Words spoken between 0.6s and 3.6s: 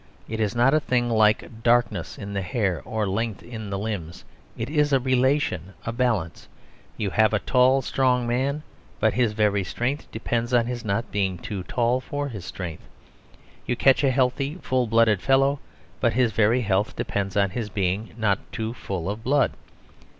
a thing like darkness in the hair or length